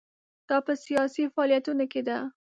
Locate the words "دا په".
0.49-0.73